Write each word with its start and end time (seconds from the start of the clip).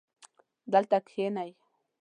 دلته 0.71 0.97
کښېنئ 1.07 1.51